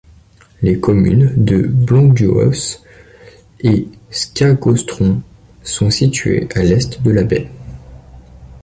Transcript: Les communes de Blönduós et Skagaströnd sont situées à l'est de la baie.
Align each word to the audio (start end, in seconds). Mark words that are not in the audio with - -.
Les 0.63 0.79
communes 0.79 1.31
de 1.37 1.57
Blönduós 1.67 2.81
et 3.59 3.85
Skagaströnd 4.09 5.21
sont 5.61 5.91
situées 5.91 6.49
à 6.55 6.63
l'est 6.63 7.03
de 7.03 7.11
la 7.11 7.23
baie. 7.23 7.51